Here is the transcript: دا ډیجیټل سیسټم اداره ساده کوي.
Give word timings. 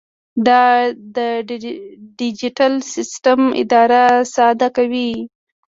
دا 0.45 0.63
ډیجیټل 2.19 2.73
سیسټم 2.93 3.41
اداره 3.61 4.03
ساده 4.35 4.67
کوي. 4.77 5.11